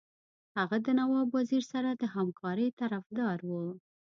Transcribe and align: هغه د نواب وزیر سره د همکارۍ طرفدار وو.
هغه 0.57 0.77
د 0.85 0.87
نواب 0.99 1.27
وزیر 1.37 1.63
سره 1.71 1.89
د 1.93 2.03
همکارۍ 2.15 2.67
طرفدار 2.81 3.37
وو. 3.49 3.65